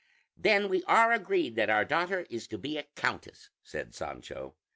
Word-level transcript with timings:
"Then 0.35 0.67
we 0.67 0.83
are 0.85 1.11
agreed 1.11 1.55
that 1.57 1.69
our 1.69 1.85
daughter 1.85 2.25
is 2.27 2.47
to 2.47 2.57
be 2.57 2.75
a 2.75 2.87
countess," 2.95 3.51
said 3.61 3.93
Sancho. 3.93 4.55